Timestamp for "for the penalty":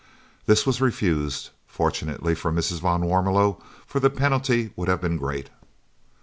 3.85-4.71